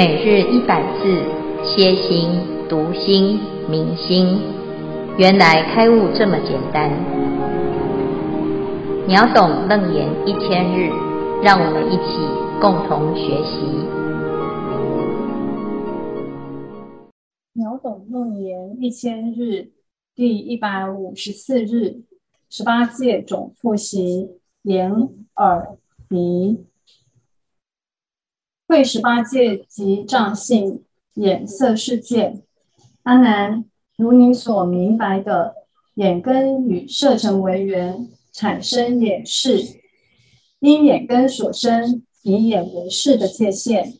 [0.00, 1.12] 每日一百字，
[1.62, 2.30] 歇心、
[2.70, 4.40] 读心、明心，
[5.18, 6.90] 原来开悟这么简单。
[9.06, 10.88] 秒懂楞严一千日，
[11.42, 12.16] 让我们一起
[12.62, 13.60] 共同学习。
[17.52, 19.68] 秒懂楞严一千日，
[20.14, 22.04] 第一百五十四日，
[22.48, 24.30] 十八界总复习，
[24.62, 24.90] 眼、
[25.36, 25.76] 耳、
[26.08, 26.69] 鼻。
[28.70, 30.84] 会十八界及障性
[31.14, 32.40] 眼色世界，
[33.02, 33.64] 阿难，
[33.96, 35.56] 如你所明白的，
[35.94, 39.80] 眼根与色尘为缘，产生眼视，
[40.60, 43.98] 因眼根所生，以眼为视的界限；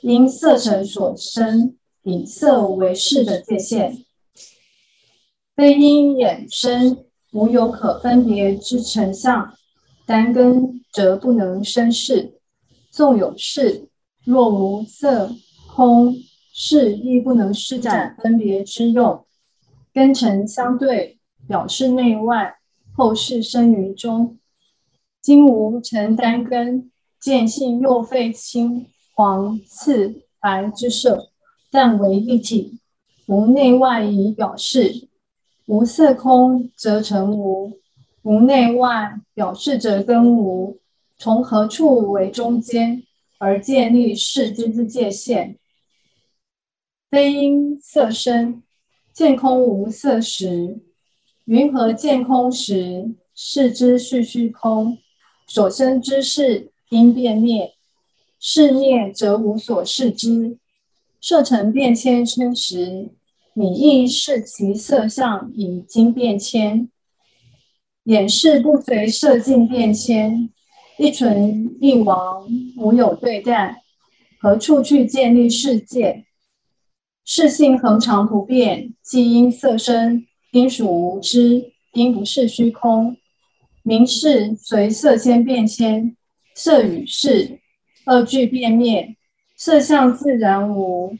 [0.00, 4.04] 因色尘所生，以色为视的界限。
[5.54, 9.54] 非因眼生，无有可分别之成相，
[10.04, 12.40] 单根则不能生事，
[12.90, 13.87] 纵有事。
[14.30, 15.34] 若无色
[15.74, 16.14] 空
[16.52, 19.24] 是，亦不能施展分别之用。
[19.90, 22.56] 根尘相对，表示内外，
[22.94, 24.36] 后世生于中。
[25.22, 31.30] 今无尘单根，见性又废青黄赤白之色，
[31.70, 32.78] 但为一体，
[33.28, 35.08] 无内外以表示。
[35.64, 37.78] 无色空则成无，
[38.24, 40.78] 无内外表示则根无。
[41.16, 43.02] 从何处为中间？
[43.38, 45.56] 而建立识之之界限，
[47.08, 48.62] 非因色身，
[49.12, 50.80] 见空无色时，
[51.44, 54.98] 云何见空时，识之是虚空，
[55.46, 57.74] 所生之事应变灭，
[58.40, 60.58] 识灭则无所视之。
[61.20, 63.10] 色尘变迁生时，
[63.54, 66.90] 你亦视其色相已经变迁，
[68.04, 70.50] 眼视不随色境变迁。
[70.98, 72.44] 一存一亡，
[72.76, 73.84] 无有对待，
[74.40, 76.24] 何处去建立世界？
[77.24, 83.16] 世性恒常不变，既因色生，应属无知，应不是虚空。
[83.84, 86.16] 明识随色先变迁，
[86.56, 87.60] 色与是
[88.04, 89.16] 二俱变灭，
[89.56, 91.16] 色相自然无，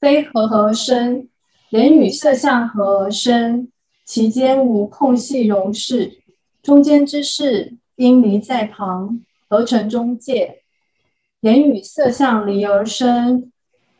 [0.00, 1.28] 非和合生，
[1.70, 3.70] 人与色相合而生，
[4.04, 6.24] 其间无空隙容识。
[6.66, 10.62] 中间之事应离在旁，何成中界？
[11.42, 13.52] 言与色相离而生，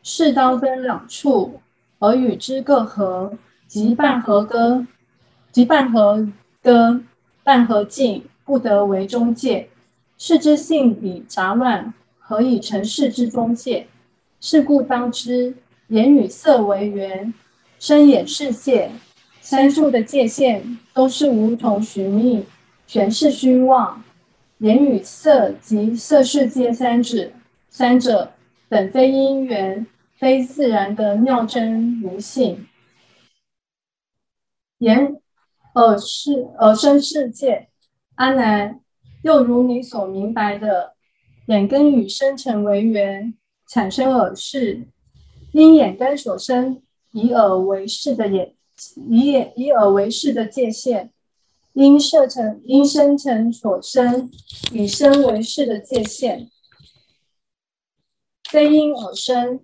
[0.03, 1.61] 识当分两处，
[1.99, 3.31] 而与之各合，
[3.69, 4.85] 即半合割，
[5.49, 6.27] 即半合
[6.61, 6.99] 割，
[7.41, 9.69] 半合尽，不得为中界。
[10.17, 13.87] 识之性已杂乱，何以成识之中界？
[14.41, 15.55] 是故当知，
[15.87, 17.33] 言与色为缘，
[17.79, 18.91] 生眼识界，
[19.39, 22.43] 三处的界限都是无从寻觅。
[22.87, 24.01] 全是虚妄，
[24.59, 27.31] 眼与色及色世界三者，
[27.69, 28.31] 三者
[28.69, 32.65] 本非因缘，非自然的妙真如性。
[34.77, 35.17] 眼、
[35.75, 37.67] 耳识、耳生世界，
[38.15, 38.79] 阿难，
[39.21, 40.93] 又如你所明白的，
[41.47, 43.33] 眼根与生尘为缘，
[43.67, 44.87] 产生耳视，
[45.51, 46.81] 因眼根所生，
[47.11, 48.55] 以耳为视的眼，
[49.09, 51.11] 以眼以耳为视的界限。
[51.77, 54.31] 因色尘，因生成所生，
[54.71, 56.49] 以声为识的界限，
[58.49, 59.59] 非因耳生，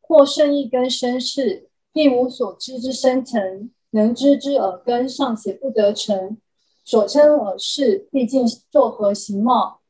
[0.00, 6.38] 或胜一根生识，亦无所知之生尘，能知之耳根尚且不得成，
[6.84, 9.80] 所称耳识，毕竟作何形貌？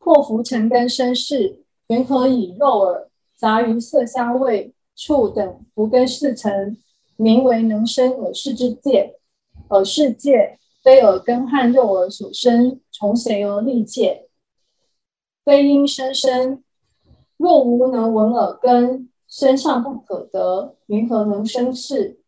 [0.00, 6.76] 破伏尘根生识，云何以肉耳杂于色香味触等伏根识成，
[7.14, 9.20] 名为能生耳识之界？
[9.68, 10.58] 耳世界。
[10.82, 14.28] 非耳根和肉耳所生，从谁而立界？
[15.42, 16.62] 非因声生，
[17.38, 22.20] 若无能闻耳根，声上不可得，云何能生事？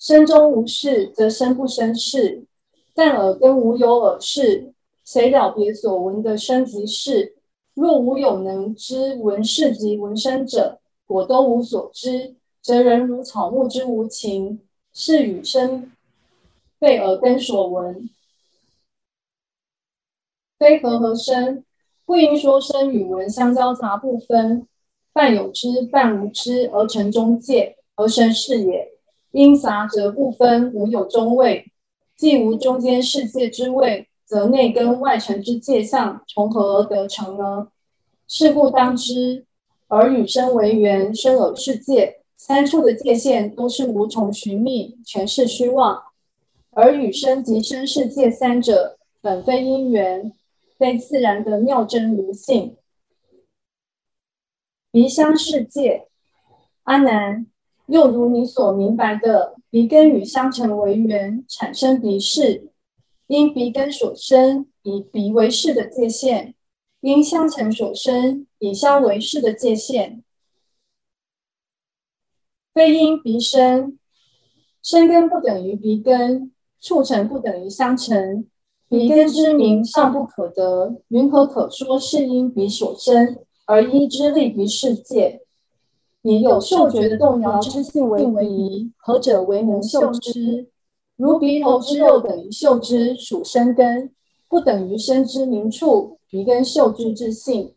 [0.00, 2.44] 声中无事，则声不生事。
[2.92, 4.74] 但耳根无有耳事，
[5.04, 7.36] 谁了别所闻的声及识？
[7.74, 14.60] 若无有能知闻事及闻声者，果都无所知，则人如草木之无情，
[14.94, 15.90] 是与声。
[16.80, 18.10] 非耳根所闻，
[20.58, 21.64] 非和合生，
[22.04, 24.66] 不应说声与闻相交杂不分，
[25.14, 28.90] 半有知半无知而成中介而生是也。
[29.30, 31.72] 因杂则不分，无有中位，
[32.16, 37.68] 既无中间世界之位，则内根外尘之界相从何而得成呢？
[38.28, 39.46] 是故当知，
[39.88, 46.02] 耳与声为缘，身耳世界，三处的界限都是无从寻觅，全是虚妄。
[46.70, 50.32] 而与生及生世界三者，本非因缘，
[50.76, 52.76] 非非自然的妙真如性。
[54.90, 56.08] 鼻香世界，
[56.82, 57.46] 阿难，
[57.86, 62.68] 又如你所明白的，鼻根与香尘为缘，产生鼻识，
[63.28, 66.54] 因鼻根所生，以鼻为识的界限；
[67.00, 70.23] 因香尘所生，以香为识的界限。
[72.74, 73.96] 非因鼻生，
[74.82, 76.50] 生根不等于鼻根，
[76.80, 78.48] 触尘不等于香尘。
[78.88, 83.38] 鼻根之名尚不可得，云何可说是因鼻所生？
[83.66, 85.42] 而依之立鼻世界，
[86.22, 90.68] 以有嗅觉的动摇之性为鼻，何者为能嗅之？
[91.16, 94.10] 如鼻头之肉等于嗅之，属生根，
[94.48, 97.72] 不等于生之名处，鼻根嗅之之性。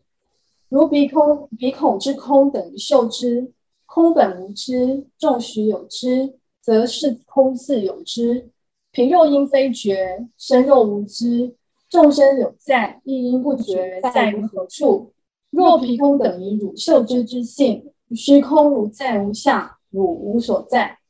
[0.68, 3.52] 如鼻空鼻孔之空等于嗅之，
[3.98, 8.48] 空本无知，众许有知，则是空自有知。
[8.92, 11.56] 皮肉因非觉，生肉无知，
[11.90, 15.12] 众生有在，亦因不觉，在于何处？
[15.50, 21.00] 若皮空等于汝嗅之之性，虚空如在无相，汝无所在。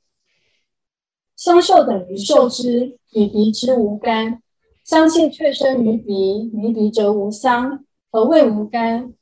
[1.37, 4.43] 香受等于受之，与鼻之无干。
[4.82, 7.84] 香气却生于鼻，于鼻则无香。
[8.11, 9.12] 何谓无干？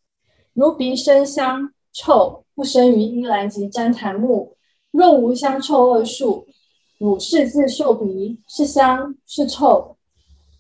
[0.53, 4.57] 如鼻生香臭，不生于阴兰及旃檀木。
[4.91, 6.47] 若无香臭二数，
[6.99, 9.97] 汝是自嗅鼻，是香是臭？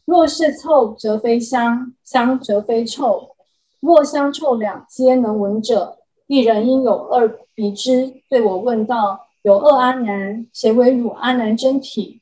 [0.04, 3.30] 若是臭，则非香；香则非臭。
[3.80, 5.96] 若香臭两皆能闻者，
[6.26, 8.12] 一人应有二鼻之。
[8.28, 12.20] 对我问道：有二阿难，谁为汝阿难真体？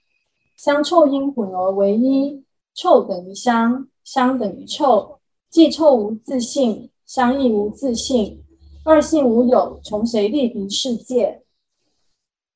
[0.56, 2.44] 香臭因混而为一，
[2.74, 5.18] 臭等于香，香等于臭。
[5.50, 8.43] 既臭无自性，香亦无自性，
[8.86, 11.40] 二性无有，从谁立鼻世界？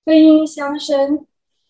[0.04, 1.24] 非因相生，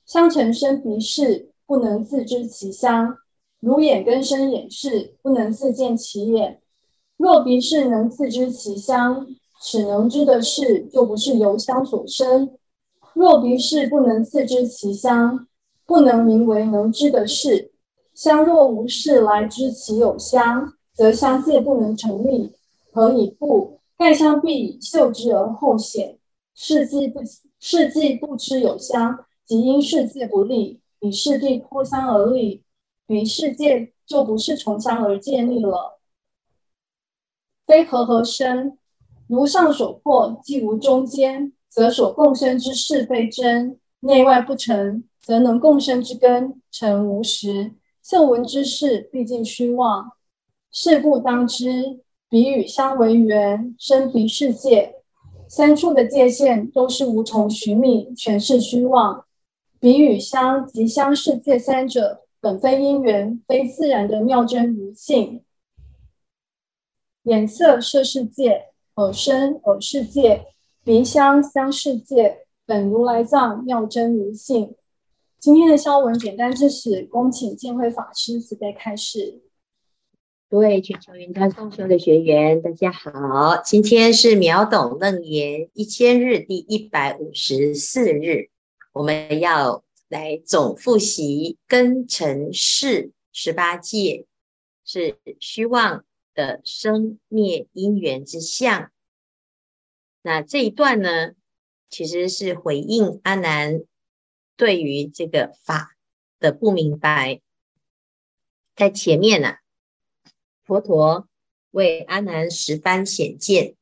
[0.04, 3.14] 相成生鼻识，不能自知其相；
[3.60, 6.60] 如眼根生眼识，不能自见其眼。
[7.16, 9.28] 若鼻识能自知其相，
[9.60, 12.48] 此能知的事就不是由相所生；
[13.14, 15.46] 若鼻识不能自知其相，
[15.86, 17.70] 不能名为能知的事。
[18.12, 22.52] 相若无事来知其有相，则相界不能成立。
[22.90, 23.77] 何以故？
[23.98, 26.18] 盖香必以嗅之而后显。
[26.54, 27.20] 世既不
[27.58, 32.62] 世既不知有香，即因世界不利，以世地脱香而立，
[33.08, 35.98] 于世界就不是从香而建立了。
[37.66, 38.78] 非和合生，
[39.26, 47.74] 如上所破，既无中间，则所共生之事非真；内外不成，则能共生之根成无实。
[48.02, 50.12] 嗅闻之事，毕竟虚妄。
[50.70, 54.96] 是故当知，鼻与香为缘，生鼻世界。
[55.48, 59.24] 三处的界限都是无从寻觅，全是虚妄。
[59.80, 65.42] 鼻与香及香世界三者，本非因缘，非自然的妙真如性。
[67.22, 68.66] 眼色色世界，
[68.96, 70.48] 耳声耳世界，
[70.84, 74.74] 鼻香香世界，本如来藏妙真如性。
[75.40, 79.40] 今天的消文简单至此，恭请见辉法师慈悲开示。
[80.50, 88.48] 各位全球云端共修的学员，大家好，今天是秒懂楞严一千日第一百五十四日，
[88.92, 94.24] 我们要来总复习根尘识十八界，
[94.86, 98.90] 是虚妄的生灭因缘之相，
[100.22, 101.32] 那这一段呢，
[101.90, 103.82] 其实是回应阿难
[104.56, 105.94] 对于这个法
[106.40, 107.42] 的不明白。
[108.74, 109.56] 在前面呢、
[110.68, 111.26] 佛陀
[111.70, 113.74] 为阿难十番显见，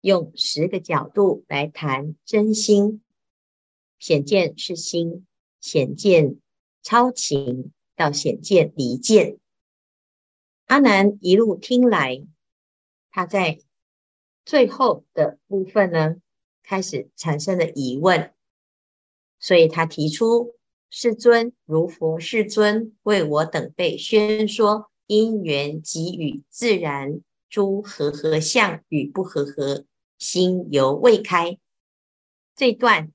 [0.00, 3.02] 用十个角度来谈真心。
[3.98, 5.26] 显见是心，
[5.60, 6.38] 显见
[6.80, 9.38] 超情，到显见离见。
[10.66, 12.24] 阿难一路听来，
[13.10, 13.58] 他在
[14.44, 16.18] 最后的部分呢，
[16.62, 18.32] 开始产生了疑问，
[19.40, 20.54] 所以他提出
[20.88, 29.84] ：“世尊，如佛世尊为我等辈宣说因缘即与自然诸和合相与不和合，
[30.18, 31.58] 心犹未开。”
[32.54, 33.12] 这段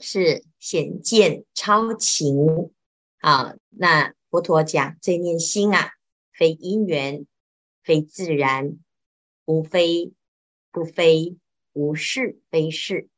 [0.00, 2.72] 是显见超情
[3.18, 3.54] 啊。
[3.70, 5.92] 那佛陀讲这念心啊。
[6.38, 7.26] 非因缘，
[7.82, 8.78] 非自然，
[9.46, 10.12] 无非
[10.70, 11.38] 不非，
[11.72, 13.08] 无是非是。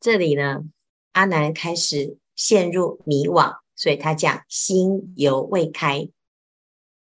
[0.00, 0.64] 这里呢，
[1.12, 6.10] 阿难开始陷入迷惘，所以他讲心犹未开。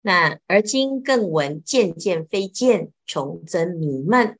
[0.06, 4.38] 那而今更闻渐渐非见，重增迷闷。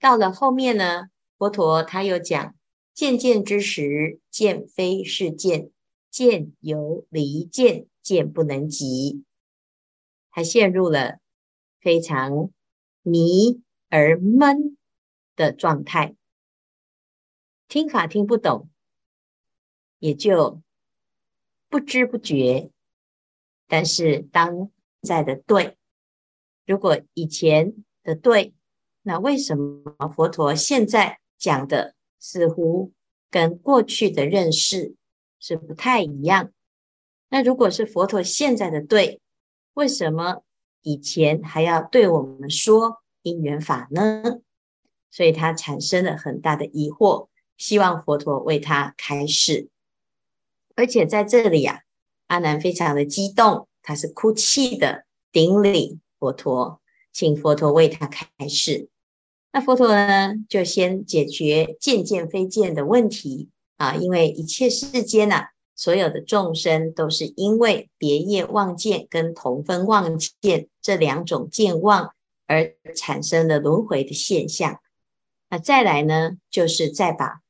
[0.00, 2.56] 到了后面呢，佛陀他又讲
[2.92, 5.70] 渐渐之时，见非是见，
[6.10, 9.22] 见犹离见，见不能及。
[10.32, 11.20] 他陷入了
[11.80, 12.50] 非常
[13.02, 14.76] 迷而闷
[15.36, 16.16] 的状态，
[17.68, 18.68] 听法听不懂，
[20.00, 20.60] 也就
[21.68, 22.72] 不知不觉。
[23.66, 24.70] 但是当
[25.02, 25.76] 在的对，
[26.66, 28.54] 如果以前的对，
[29.02, 32.92] 那为什么佛陀现在讲的似乎
[33.30, 34.94] 跟过去的认识
[35.38, 36.52] 是不太一样？
[37.28, 39.20] 那如果是佛陀现在的对，
[39.74, 40.42] 为什么
[40.82, 44.40] 以前还要对我们说因缘法呢？
[45.10, 49.68] 所以他产生了很大的疑惑，希望佛陀为他开示。
[50.76, 51.82] 而且在这里呀、
[52.34, 56.80] 阿难非常的激动，他是哭泣的顶礼佛陀，
[57.12, 58.88] 请佛陀为他开示。
[59.52, 72.14] 那佛陀呢，就先解决见见非见的问题啊，因为一切世间呐、啊，所有的众生都是因为别业妄见跟同分妄见这两种见妄
[72.48, 74.80] 而产生了轮回的现象。
[75.48, 77.42] 那再来呢，就是再把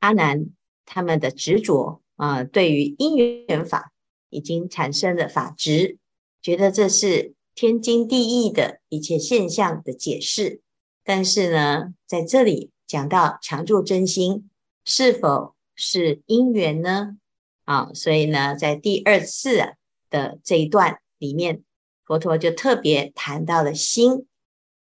[0.00, 0.46] 阿难
[0.84, 3.91] 他们的执着啊，对于因缘法
[4.32, 5.98] 已经产生了法执，
[6.40, 10.60] 觉得这是天经地义的一切现象的解释。
[11.04, 14.48] 但是呢，在这里讲到常住真心
[14.84, 17.18] 是否是因缘呢？
[17.64, 19.74] 啊，所以呢，在第二次
[20.10, 21.62] 的这一段里面，
[22.04, 24.26] 佛陀就特别谈到了心。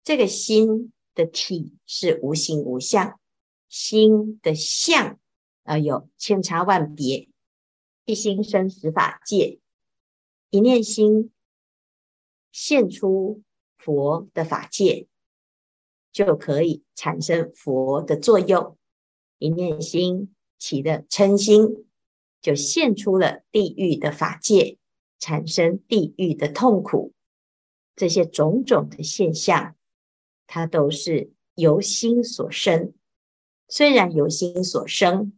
[0.04, 3.20] 这个心的体是无形无相，
[3.68, 5.18] 心的相
[5.64, 7.30] 啊有千差万别。
[8.06, 9.60] 一心生十法界，
[10.50, 11.32] 一念心
[12.52, 13.42] 现出
[13.78, 15.08] 佛的法界。
[16.12, 18.78] 就可以产生佛的作用，
[19.40, 21.88] 一念心起的嗔心，
[22.40, 24.78] 就现出了地狱的法界，
[25.18, 27.14] 产生地狱的痛苦。
[27.96, 29.76] 这些种种的现象，
[30.46, 32.94] 它都是由心所生。
[33.68, 35.34] 虽然由心所生，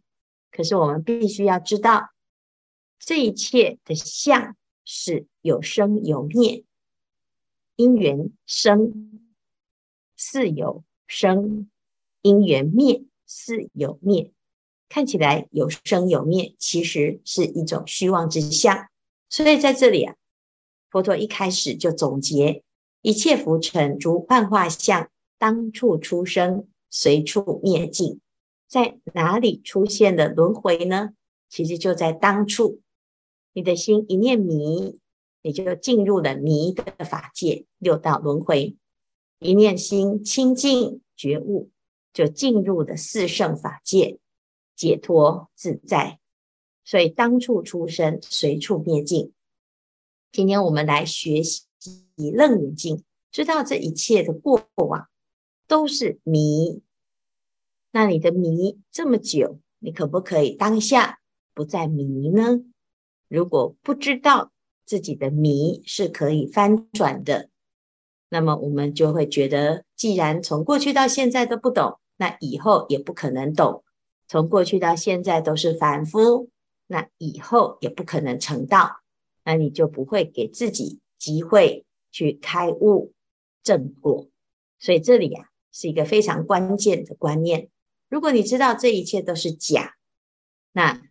[0.51, 2.09] 可是我们必须要知道，
[2.99, 6.63] 这一切的相是有生有灭，
[7.75, 9.21] 因缘生。
[10.17, 11.69] 似有生，
[12.21, 14.31] 因缘灭，似有灭。
[14.87, 18.87] 看起来有生有灭，其实是一种虚妄之相。
[19.29, 20.15] 所以在这里啊，
[20.89, 22.63] 佛陀一开始就总结：
[23.01, 28.21] 一切浮尘如幻化相，当处出生，随处灭尽。
[28.67, 31.09] 在哪里出现的轮回呢？
[31.49, 32.81] 其实就在当处。
[33.55, 34.99] 你的心一念迷，
[35.41, 38.75] 你就进入了迷的法界，六道轮回。
[39.39, 41.69] 一念心清净觉悟，
[42.11, 44.19] 就进入了四圣法界，
[44.75, 46.19] 解脱自在。
[46.83, 49.31] 所以当处出生，随处灭尽。
[50.33, 51.63] 今天我们来学习
[52.35, 52.97] 《楞严经》，
[53.31, 55.07] 知道这一切的过往
[55.65, 56.81] 都是迷。
[57.91, 61.21] 那你的迷这么久，你可不可以当下
[61.53, 62.59] 不再迷呢？
[63.27, 64.51] 如果不知道
[64.85, 67.49] 自己的迷是可以翻转的。
[68.29, 73.83] 那么我们就会觉得，既然从过去到现在都不懂，那以后也不可能懂。
[74.27, 76.49] 从过去到现在都是凡夫，
[76.87, 79.01] 那以后也不可能成道。
[79.43, 83.13] 那你就不会给自己机会去开悟
[83.61, 84.27] 正果。
[84.79, 87.69] 所以这里呀、啊，是一个非常关键的观念。
[88.09, 89.95] 如果你知道这一切都是假，
[90.71, 91.01] 那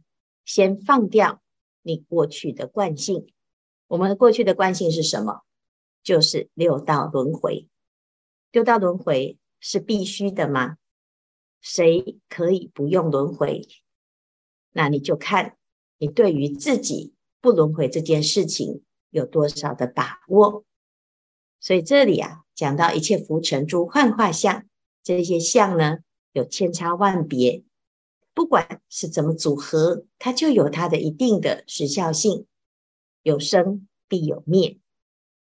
[0.44, 1.40] 先放掉
[1.84, 3.28] 你过去的惯性。
[3.86, 5.42] 我们过去的惯性是什么？
[6.02, 7.68] 就是六道轮回，
[8.50, 10.78] 六道轮回是必须的吗？
[11.60, 13.66] 谁可以不用轮回？
[14.72, 15.56] 那你就看
[15.98, 20.64] 你对于自己不轮回这件事情有多少的把握。
[21.60, 24.66] 所以这里啊，讲到一切浮尘诸幻化相，
[25.02, 25.98] 这些相呢，
[26.32, 27.62] 有千差万别，
[28.34, 32.46] 不管是怎么组合，它就有它的一定的时效性，
[33.22, 34.78] 有生必有灭。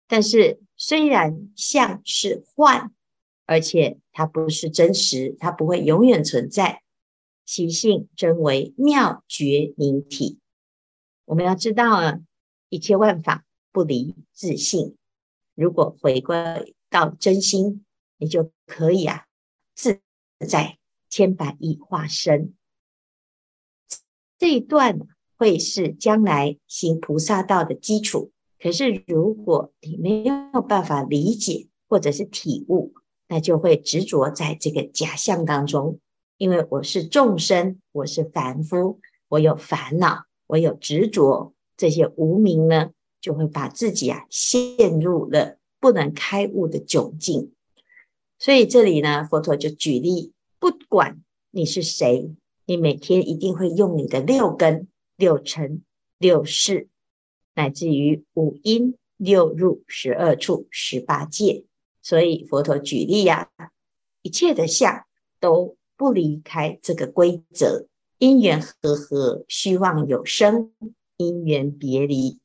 [0.07, 2.93] 但是，虽然相是幻，
[3.45, 6.83] 而且它不是真实，它不会永远存在。
[7.45, 10.41] 其性真为妙觉明体。
[11.27, 12.21] 我们要知道啊，
[12.69, 14.97] 一切万法不离自性。
[15.55, 17.85] 如果回归到真心，
[18.19, 19.27] 你就可以啊，
[19.77, 20.01] 自
[20.49, 20.79] 在
[21.09, 22.56] 千百亿化身。
[24.39, 24.99] 这一段
[25.37, 28.33] 会是将来行菩萨道的基础。
[28.59, 32.95] 可是，如果你没有办法理解或者是体悟，
[33.29, 36.01] 那就会执着在这个假象当中。
[36.39, 42.91] 因为我是众生，我是凡夫，我有烦恼，我有执着，这些无明呢，
[43.21, 47.53] 就会把自己啊陷入了不能开悟的窘境。
[48.39, 52.35] 所以这里呢，佛陀就举例，不管你是谁，
[52.67, 55.83] 你每天一定会用你的六根、六尘、
[56.19, 56.89] 六识，
[57.55, 61.65] 乃至于五阴、六入、十二处、十八界。
[62.03, 63.71] 所以佛陀举例呀、啊，
[64.23, 65.07] 一切的相
[65.41, 67.87] 都不离开这个规则：
[68.19, 70.71] 因缘和合，虚妄有生；
[71.17, 72.41] 因缘别离，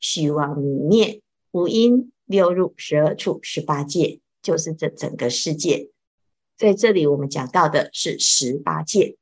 [0.00, 1.20] 虚妄无灭。
[1.52, 4.20] 五阴、六入、十二处、十八界。
[4.42, 5.90] 就是这整个世界，
[6.56, 9.18] 在这里我们讲到的是十八界。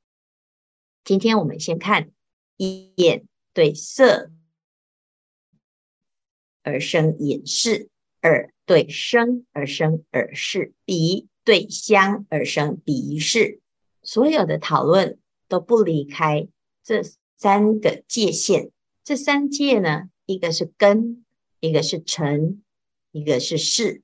[1.08, 2.10] 今天我们先看
[2.58, 4.30] 眼对色
[6.62, 7.88] 而生眼视，
[8.20, 13.62] 耳对声而生耳视，鼻对香而生鼻视。
[14.02, 16.46] 所有的讨论都不离开
[16.84, 17.02] 这
[17.38, 18.70] 三个界限。
[19.02, 21.24] 这三界呢，一个是根，
[21.60, 22.62] 一个是尘，
[23.12, 24.02] 一个是识。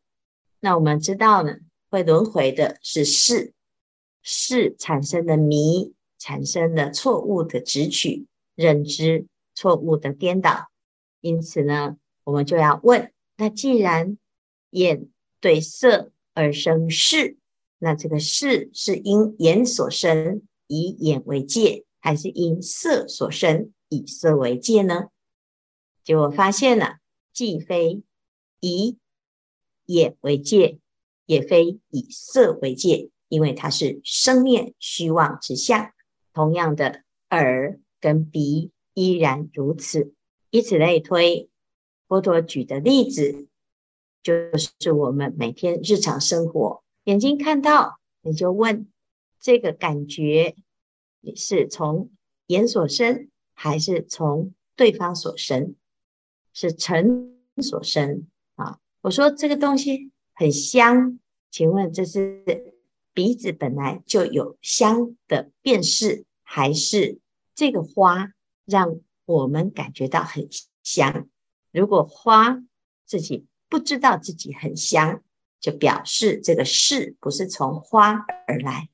[0.60, 1.58] 那我们知道呢，
[1.90, 3.52] 会轮回的是识，
[4.22, 5.93] 识产生的迷，
[6.24, 10.70] 产生了错误的执取认知，错误的颠倒。
[11.20, 14.16] 因此呢，我们就要问：那既然
[14.70, 17.36] 眼对色而生视，
[17.76, 25.08] 那这个视是因眼所生，以眼为界，还是因色所生，以色为界呢？
[26.02, 27.00] 结果发现了，
[27.34, 28.02] 既非
[28.60, 28.96] 以
[29.84, 30.78] 眼为界，
[31.26, 35.92] 也非以色为界，因为它是生灭虚妄之相。
[36.34, 40.12] 同样的，耳跟鼻依然如此，
[40.50, 41.48] 以此类推。
[42.06, 43.48] 佛陀举的例子，
[44.22, 48.88] 就是我们每天日常生活，眼睛看到，你就问
[49.40, 50.54] 这个感觉，
[51.20, 52.10] 你是从
[52.48, 55.74] 眼所生，还是从对方所生？
[56.52, 58.78] 是尘所生啊？
[59.00, 61.18] 我说这个东西很香，
[61.50, 62.73] 请问这是
[63.14, 67.20] 鼻子本来就有香的辨识，还是
[67.54, 68.32] 这个花
[68.64, 70.48] 让我们感觉到很
[70.82, 71.28] 香？
[71.70, 72.62] 如果花
[73.06, 75.22] 自己不知道自己很香，
[75.60, 78.88] 就表示这个事不是从花而来。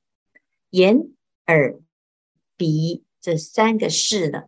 [0.70, 1.08] 眼、
[1.46, 1.80] 耳、
[2.56, 4.42] 鼻这三个事呢，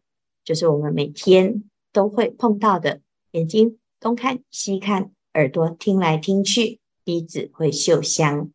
[0.44, 3.00] 就是我们每天都会碰到的，
[3.32, 5.12] 眼睛东看西看。
[5.34, 8.52] 耳朵听来听去，鼻子会嗅香。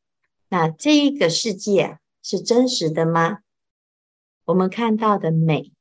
[0.49, 3.39] 那这一个世界啊，是真实的吗？
[4.45, 5.73] 我们看到的美，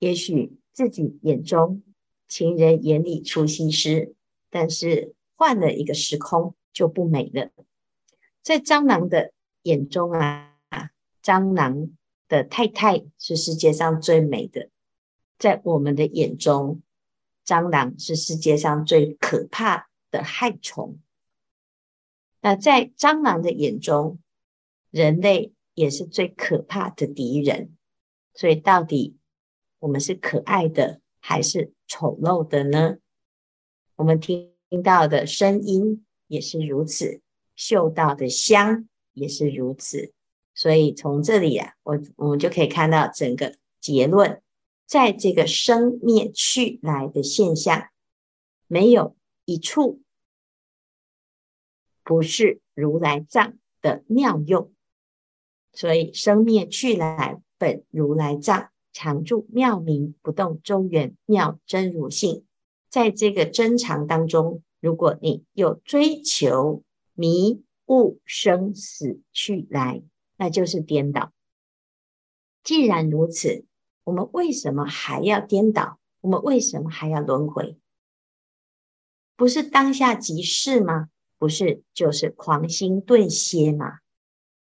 [0.00, 1.82] 也许自己眼中
[2.26, 4.14] 情人眼里出西施，
[4.50, 7.50] 但是换了一个时空就不美了。
[8.42, 10.56] 在蟑螂的眼中啊，
[11.22, 11.90] 蟑螂
[12.26, 14.68] 的太太是世界上最美的。
[15.38, 16.82] 在我们的眼中，
[17.46, 20.98] 蟑螂是世界上最可怕的害虫，
[22.40, 24.18] 那在蟑螂的眼中，
[24.90, 27.76] 人类也是最可怕的敌人。
[28.34, 29.16] 所以，到底
[29.78, 32.96] 我们是可爱的还是丑陋的呢？
[33.96, 37.20] 我们听到的声音也是如此，
[37.54, 40.12] 嗅到的香也是如此。
[40.54, 44.42] 所以，从这里啊，我我们就可以看到整个结论，
[44.86, 47.88] 在这个生灭去来的现象，
[48.66, 49.16] 没有。
[49.46, 50.00] 一处
[52.10, 54.72] 不是如来藏的妙用，
[55.72, 62.44] 所以生灭去来本如来藏，常住妙明不动周圆妙真如性。
[62.88, 66.82] 在这个真常当中，如果你有追求
[67.14, 70.02] 迷悟生死去来，
[70.36, 71.30] 那就是颠倒。
[72.64, 73.64] 既然如此，
[74.02, 76.00] 我们为什么还要颠倒？
[76.22, 77.78] 我们为什么还要轮回？
[79.36, 81.08] 不是当下即是吗？
[81.40, 84.00] 不是，就是狂心顿歇吗？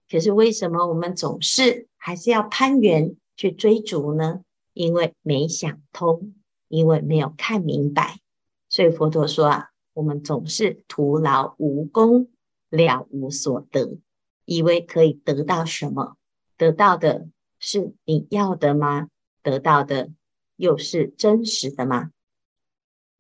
[0.09, 4.41] 可是为什么我们总是还是要攀缘去追逐呢？
[4.73, 6.33] 因为没想通，
[6.67, 8.19] 因为没有看明白。
[8.69, 12.31] 所以佛陀说啊，我们总是徒劳无功，
[12.69, 13.99] 了无所得，
[14.45, 16.17] 以为可以得到什么？
[16.57, 17.27] 得到的
[17.59, 19.09] 是你要的吗？
[19.43, 20.09] 得到的
[20.55, 22.09] 又是真实的吗？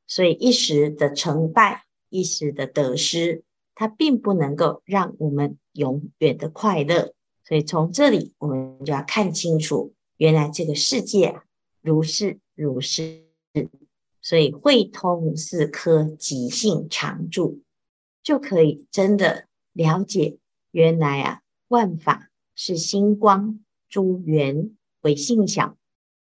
[0.07, 1.82] 所以一时的成败，
[2.13, 7.15] 一时的得失，它并不能够让我们永远的快乐。
[7.43, 11.43] 所以从这里，我们就要看清楚，原来这个世界啊，
[11.81, 13.23] 如是如是。
[14.21, 17.61] 所以慧通四科，即性常住，
[18.21, 20.37] 就可以真的了解，
[20.71, 25.77] 原来啊，万法是星光，诸缘为性小，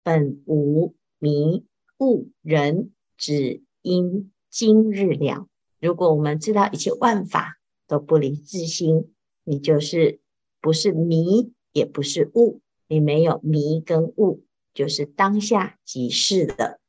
[0.03, 1.63] 本无迷
[1.99, 5.47] 悟人只因今日了。
[5.85, 10.19] 如果我们知道一切万法都不离自心，你就是
[10.59, 14.43] 不是迷，也不是悟，你没有迷跟悟，
[14.73, 16.79] 就是当下即是的。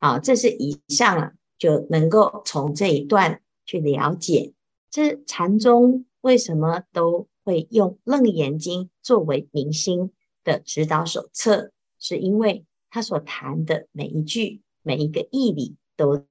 [0.00, 4.52] 好，这是以上啊，就能够从这一段去了解，
[4.90, 10.10] 这禅宗为什么都会用《楞严经》作为明心
[10.42, 11.70] 的指导手册，
[12.00, 16.26] 是因为他所谈的每一句、每一个义理都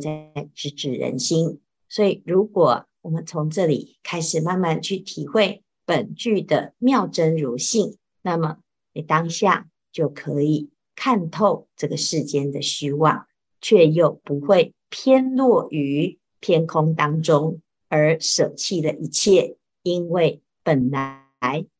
[0.00, 1.60] 在直指人心。
[1.88, 8.58] 所以，如果我们从这里开始慢慢去体会本具的妙真如性，那么
[8.92, 10.70] 你当下就可以。
[11.00, 13.28] 看透这个世间的虚妄，
[13.60, 21.24] 却又不会偏落于偏空当中，而舍弃了一切，因为本来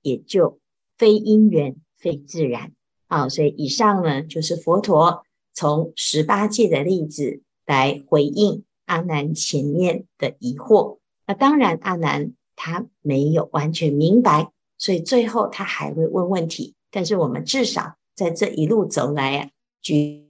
[0.03, 0.61] 也就
[0.97, 2.71] 非因缘、非自然。
[3.09, 10.99] 好，所以以上呢，就是佛陀从十八界的例子来回应阿难前面的疑惑。
[11.25, 16.75] 那当然，阿难他没有完全明白，所以最后他还会问问题。
[16.91, 17.95] 但是我们至少。
[18.19, 19.51] 在这一路走来啊，
[19.81, 20.27] 举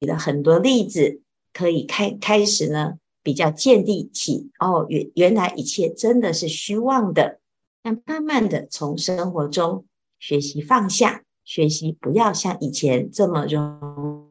[0.00, 1.22] 了很多例子，
[1.54, 7.40] 可以开开始呢，比较建立起哦，原原来一切真的是虚妄的。
[7.82, 9.86] 那慢慢的从生活中
[10.18, 14.30] 学习放下，学习不要像以前这么容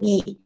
[0.00, 0.40] 易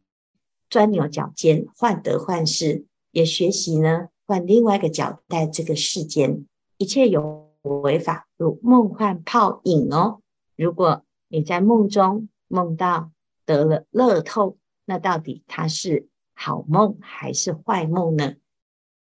[0.71, 10.21] 钻牛角尖、患得患失，也学习呢换另外一个角度，在这个世间，一切有为法如梦幻泡影哦，
[10.55, 11.03] 如果。
[11.33, 13.09] 你在梦中梦到
[13.45, 18.33] 得了乐透，那到底它是好梦还是坏梦呢？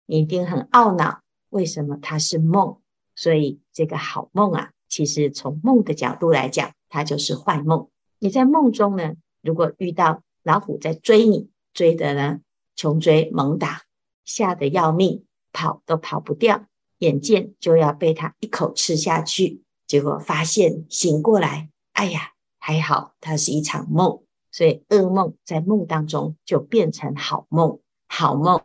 [0.07, 2.77] 你一定很懊恼，为什么它是梦？
[3.13, 7.89] 所以这个好梦啊，其实从梦的角度来讲，它就是坏梦。
[8.17, 12.39] 你在梦中呢，如果遇到老虎在追你，追的呢
[12.75, 13.83] 穷追猛打，
[14.23, 16.65] 吓得要命，跑都跑不掉，
[16.97, 21.69] 眼见就要被它一口吃下去，结果发现醒过来。
[21.91, 28.63] 哎呀，还好，它是一场梦，所以噩梦在梦当中就变成好梦，好梦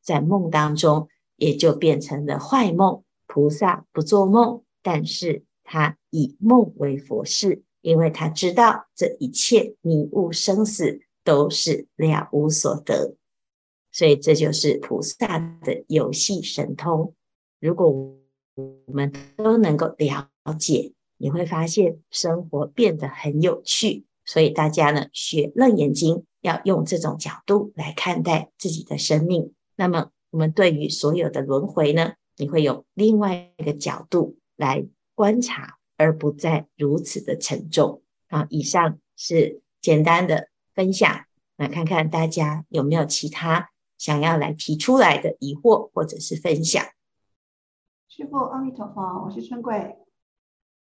[0.00, 3.02] 在梦当中也就变成了坏梦。
[3.26, 13.16] 菩萨不做梦，但是他以梦为佛事，因为他知道这一切迷雾生死都是了无所得，
[13.90, 17.14] 所以这就是菩萨的游戏神通。
[17.58, 17.90] 如果
[18.54, 20.92] 我们都能够了解。
[21.16, 29.54] 你会发现生活变得很有趣，所以大家呢学《楞严经》要用这种角度来看待自己的生命。
[29.76, 34.84] 那么我们对于所有的轮回呢，你会有另外一个角度来
[35.14, 38.02] 观察，而不再如此的沉重。
[38.26, 41.08] 啊，以上是简单的分享，
[41.56, 46.84] 来看看大家有没有其他想要来提出来的疑惑或者是分享。
[48.08, 49.96] 师父，阿弥陀佛，我是春桂。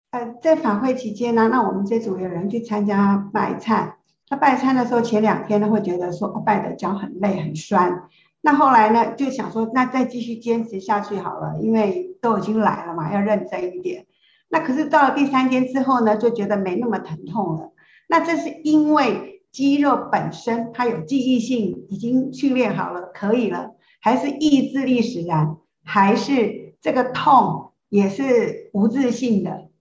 [0.10, 3.94] 呃，在法会期间呢，那我们这组有人去参加拜忏。
[4.28, 8.10] 他拜忏的时候，前两天呢会觉得说，拜的脚很累很酸。
[8.42, 14.08] 那后来呢，就想说，那再继续坚持下去好了，因为都已经来了嘛，要认真一点。
[14.50, 17.74] 那可是到了第三天之后呢，就觉得没那么疼痛了。
[18.08, 29.72] 那这是因为肌肉本身它有记忆性，已经训练好了，可以了，还是意志力使然，还是这个痛也是无自性的？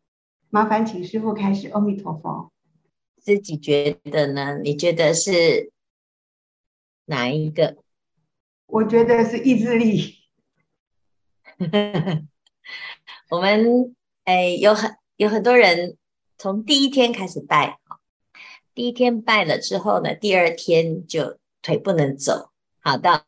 [0.48, 1.68] 麻烦请师傅开始。
[1.68, 2.50] 阿弥陀佛。
[3.20, 4.58] 自己觉得呢？
[4.64, 5.70] 你觉得是
[7.04, 7.76] 哪一个？
[8.64, 10.14] 我觉得是意志力。
[13.28, 15.98] 我们哎，有很有很多人
[16.38, 17.78] 从第一天开始拜，
[18.76, 23.24] 第一天拜了之后呢，第二天就腿不能走，好，到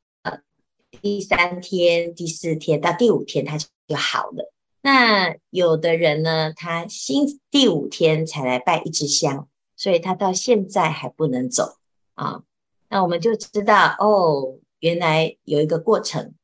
[1.00, 4.52] 第三天、第四天到第五天，他就好了。
[4.82, 11.78] 那有的人呢，他新第五天才来拜一支香，所以他到现在还不能走
[12.12, 12.42] 啊。
[12.90, 16.34] 那我们就知道哦，原来有一个过程。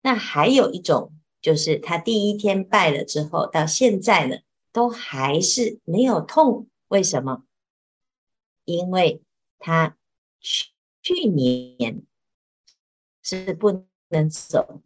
[0.00, 4.36] 那还有一种，就是他第一天拜了之后，到现在呢，
[4.72, 6.68] 都还是没有痛。
[6.88, 7.42] 为什么？
[8.66, 9.22] 因为
[9.58, 9.96] 他
[10.40, 10.66] 去
[11.02, 12.02] 去年
[13.22, 14.82] 是不能走，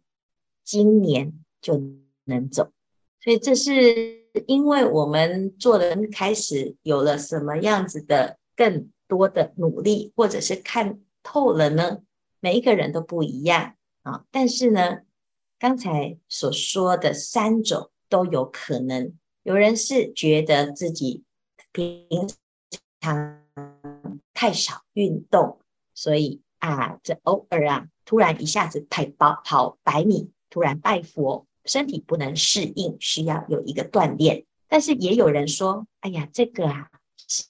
[0.63, 1.81] 今年就
[2.23, 2.71] 能走。
[3.19, 12.01] 所以这是因为我们做人开始有了什么样子的更多的努力，或者是看透了呢？
[12.39, 14.25] 每一个人都不一样啊。
[14.31, 15.01] 但是呢，
[15.59, 19.13] 刚才所说的三种都有可能。
[19.43, 21.23] 有人是觉得自己
[21.71, 22.07] 平
[22.99, 23.43] 常
[24.41, 25.59] 太少运动，
[25.93, 34.43] 所以啊，这偶尔啊，突然一下子跑跑跑百米，突然拜佛，身体不能适应，需要有一个锻炼。
[34.67, 36.89] 但是也有人说，哎呀，这个啊
[37.27, 37.43] 是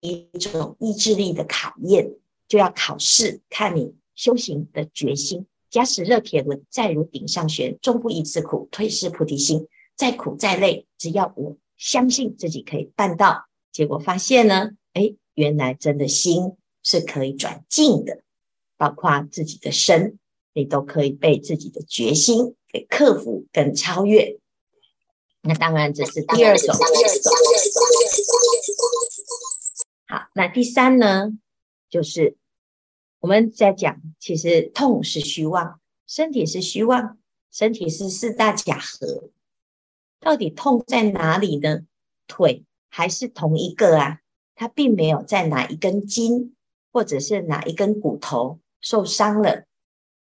[0.00, 2.10] 一种意志力的考验，
[2.48, 5.44] 就要考试，看你修行的决心。
[5.68, 9.68] 假使热铁轮再如顶上旋，终不一次苦，退失菩提心。
[9.94, 18.22] 再苦再累，只要我相信自己可以办到，结果发现呢，哎，原来真的心是可以转静的，
[18.76, 20.18] 包括自己的身，
[20.52, 24.38] 你都可以被自己的决心给克服跟超越。
[25.42, 26.74] 那当然这是第二种。
[30.06, 31.32] 好，那第三呢，
[31.90, 32.36] 就是。
[33.20, 37.16] 我们在讲，其实痛是虚妄，身体是虚妄，
[37.50, 39.30] 身体是四大假合。
[40.20, 41.86] 到底痛在哪里呢？
[42.26, 44.20] 腿还是同一个啊？
[44.54, 46.54] 它并没有在哪一根筋，
[46.92, 49.64] 或者是哪一根骨头受伤了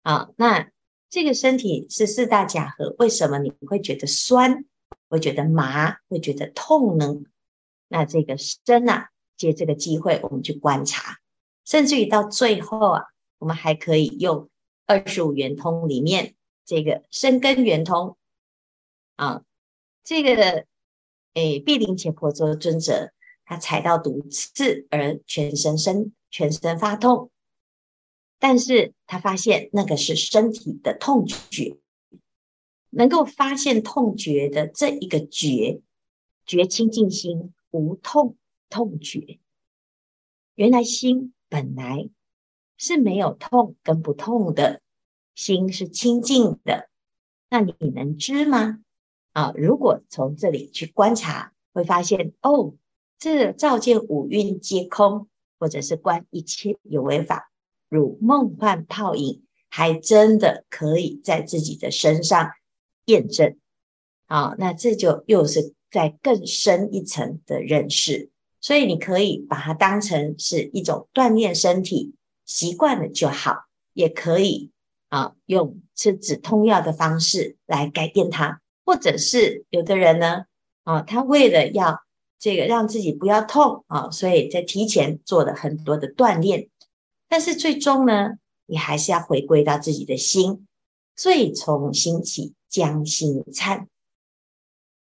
[0.01, 0.29] 啊？
[0.37, 0.71] 那
[1.09, 4.65] 这个身体是四大假合，为什么你会觉得酸，
[5.07, 7.15] 会觉得麻，会觉得痛呢？
[7.87, 11.19] 那这个身啊，借这个机会，我们去观察。
[11.63, 13.03] 甚至于到最后啊，
[13.37, 14.49] 我们还可以用
[14.85, 16.35] 二十五圆通里面
[16.65, 18.17] 这个生根圆通
[19.15, 19.43] 啊，
[20.03, 20.65] 这个
[21.33, 23.11] 诶，毗陵伽婆娑尊者
[23.45, 27.31] 他踩到毒刺而全身身全身发痛，
[28.39, 31.77] 但是他发现那个是身体的痛觉，
[32.89, 35.81] 能够发现痛觉的这一个觉，
[36.45, 38.35] 觉清净心无痛
[38.69, 39.39] 痛觉，
[40.55, 41.31] 原来心。
[41.47, 42.09] 本来
[42.75, 44.81] 是没有痛跟不痛的，
[45.35, 46.89] 心是清净的，
[47.49, 48.79] 那你能知吗？
[49.31, 52.73] 啊，如果从这里去观察，会发现哦，
[53.17, 55.27] 这照见五蕴皆空，
[55.59, 57.51] 或者是观一切有为法
[57.89, 62.51] 如梦幻泡影，还真的可以在自己的身上
[63.05, 63.57] 验证。
[64.27, 68.31] 啊，那这就又是在更深一层的认识。
[68.59, 74.71] 所以你可以把它当成是一种锻炼身体，习惯了就好，也可以
[75.09, 80.45] 啊用吃止痛药的方式来改变它，或者是有的人呢
[80.83, 82.04] 啊，他为了要
[82.45, 86.69] 这个让自己不要痛啊，所以在提前做了很多的锻炼，
[87.27, 88.33] 但是最终呢，
[88.67, 90.67] 你还是要回归到自己的心，
[91.15, 93.87] 最从心起，将心忏，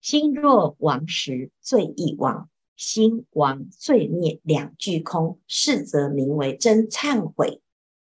[0.03, 2.51] 心若亡时，罪亦亡。
[2.77, 7.62] 心亡罪灭两俱空，是则名为真忏悔。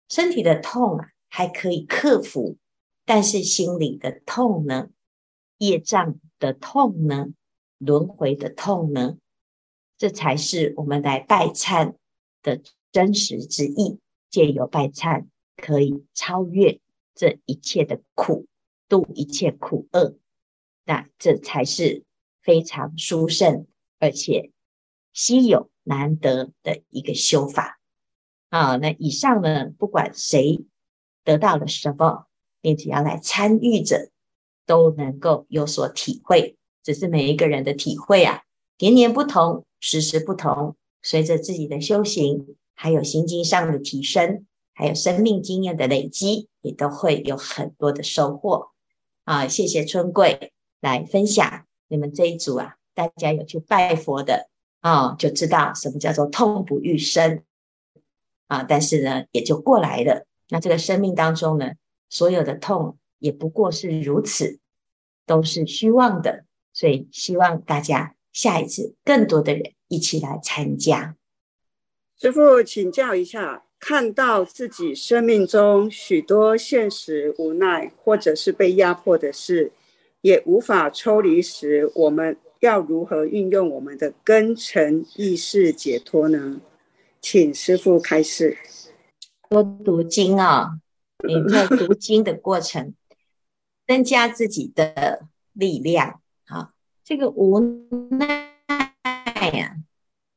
[0.08, 2.56] 身体的痛啊，还可以克服，
[3.04, 4.88] 但是心里的痛呢？
[5.58, 7.28] 业障的痛呢？
[7.84, 9.16] 轮回的痛呢？
[9.98, 11.94] 这才是我们来拜忏
[12.42, 13.98] 的真实之意。
[14.30, 16.80] 借由拜忏，可以超越
[17.14, 18.46] 这一切的苦，
[18.88, 20.16] 度一切苦厄。
[20.84, 22.04] 那这才是
[22.42, 23.66] 非常殊胜，
[23.98, 24.50] 而且。
[25.16, 27.78] 稀有难得的一个修法
[28.48, 28.74] 啊！
[28.74, 30.66] 那以上呢，不管谁
[31.22, 32.26] 得到了什么，
[32.62, 34.10] 你只要来参与者，
[34.66, 36.56] 都能够有所体会。
[36.84, 38.42] 只是每一个人的体会啊，
[38.78, 40.76] 年年不同，时时不同。
[41.02, 48.68] 随着自己的修行，还有心经上的提升，还有生命经验的累积，也都会有很多的收获
[49.24, 49.48] 啊！
[49.48, 54.48] 谢谢春贵来分享你们这一组啊，大家有去拜佛的。
[54.80, 57.42] 啊、就知道什么叫做痛不欲生
[58.48, 58.64] 啊！
[58.64, 60.26] 但是呢，也就过来了。
[60.50, 61.72] 那这个生命当中呢，
[62.10, 64.58] 所有的痛也不过是如此，
[65.24, 66.44] 都是虚妄的。
[66.74, 71.16] 所以希望大家下一次更多的人一起来参加。
[72.20, 79.72] 师傅，请教一下，看到自己生命中许多现实无奈或者是被压迫的事，
[80.20, 82.36] 也无法抽离时，我们。
[82.60, 86.62] 要如何运用我们的根尘意识解脱呢？
[87.20, 88.56] 请师傅开示。
[89.50, 90.80] 多读经啊，
[91.28, 92.94] 你在读经的过程，
[93.86, 96.22] 增加自己的力量。
[96.46, 97.60] 好，这个无
[98.10, 98.54] 奈
[99.52, 99.76] 呀、啊，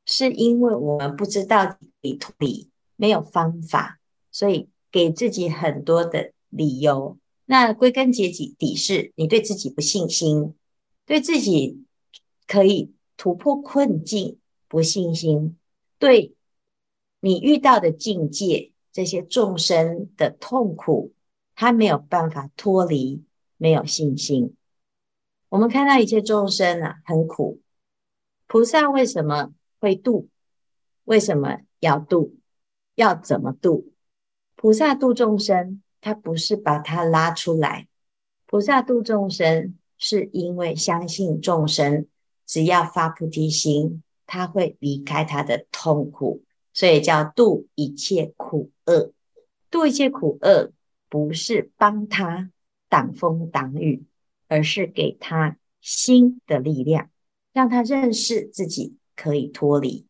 [0.06, 4.00] 是因为我们不知道理脱离，没有方法，
[4.32, 7.18] 所以给自己很多的理由。
[7.46, 10.54] 那归根结底底是，你对自己不信心，
[11.06, 11.84] 对自己。
[12.50, 14.40] 可以突破困境，
[14.70, 15.58] 不信心，
[16.00, 16.34] 对
[17.20, 21.12] 你遇到的境界，这些众生的痛苦，
[21.56, 23.26] 他没有办法脱离，
[23.58, 24.56] 没有信心。
[25.50, 27.62] 我们看到一切众生啊，很苦，
[28.48, 30.28] 菩萨为什么会度？
[31.06, 32.36] 为什么要度？
[32.96, 33.94] 要怎么度？
[34.56, 37.88] 菩萨度众生，他不是把他拉出来，
[38.46, 42.08] 菩萨度众生是因为相信众生
[42.46, 49.14] 只要发菩提心，他会离开他的痛苦，所以叫度一切苦厄。
[49.70, 50.72] 度一切苦厄
[51.08, 52.52] 不是帮他
[52.90, 54.04] 挡风挡雨，
[54.48, 57.10] 而是给他心的力量，
[57.54, 60.06] 让他认识自己可以脱离。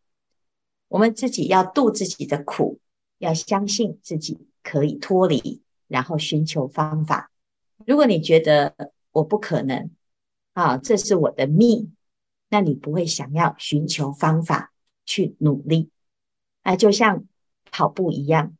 [0.87, 2.79] 我们自己要度自己的苦，
[3.17, 7.31] 要相信自己可以脱离，然后寻求方法。
[7.85, 9.91] 如果你觉得我不可能
[10.53, 11.93] 啊，这是我的命，
[12.49, 14.73] 那你不会想要寻求方法
[15.05, 15.89] 去努力。
[16.63, 17.25] 啊，就像
[17.69, 18.55] 跑步一样，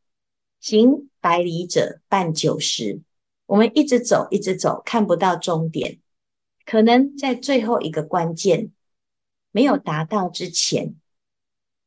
[0.60, 3.02] 行百里者半九十，
[3.48, 6.00] 我们一直走，一直走，看不到终点，
[6.66, 8.72] 可能在最后一个关键
[9.52, 10.96] 没有达到之前。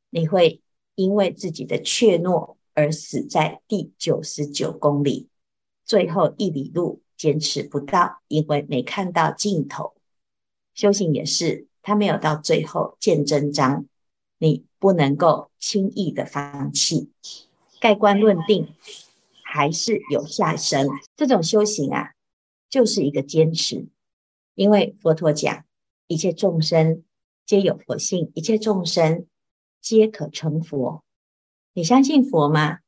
[0.09, 0.61] 你会
[0.97, 5.29] 因为自己的怯懦而死在第九十九公里，
[5.85, 9.95] 最后一里路坚持不到，因为没看到尽头。
[10.75, 13.87] 修行也是，他没有到最后见真章，
[14.39, 17.11] 你不能够轻易的放弃。
[17.79, 18.75] 盖棺论定
[19.51, 22.13] 还是有下生，这种修行啊，
[22.69, 23.89] 就是一个坚持。
[24.55, 25.65] 因为佛陀讲，
[26.07, 27.03] 一切众生
[27.45, 29.27] 皆有佛性，一切众生。
[29.83, 31.03] 皆可成佛，
[31.73, 32.81] 你相信佛吗？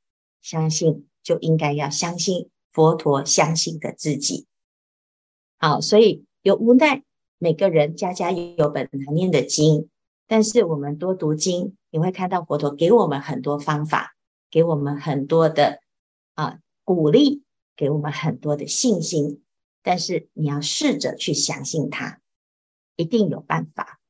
[0.42, 4.46] 相信就应该要相信佛陀相信的自己。
[5.56, 7.02] 好，所以有无奈，
[7.38, 9.88] 每个人家家有本难念的经，
[10.26, 14.14] 但是我们多读经，你会看到佛陀给我们很多方法，
[14.50, 15.80] 给我们很多的
[16.34, 17.42] 啊鼓励，
[17.76, 19.42] 给我们很多的信心。
[19.82, 22.20] 但是你要试着去相信他，
[22.96, 24.00] 一定有办法。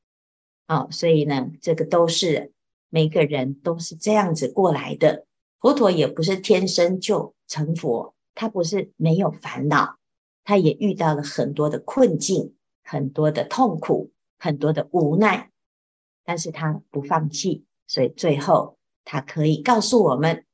[0.67, 2.53] 哦，所以呢，这个都是。
[2.95, 5.25] 每个人都是这样子过来的，
[5.61, 9.97] 佛陀也不是天生就成佛，他不是没有烦恼，
[10.45, 15.51] 他也遇到了很多的困境，很多的痛苦，很多的无奈，
[16.23, 20.45] 但是他不放弃，所以最后他可以告诉我们，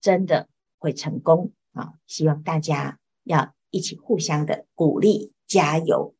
[0.00, 0.48] 真的
[0.84, 1.94] 会成功啊！
[2.06, 6.14] 希望大家要一起互相的鼓励加油。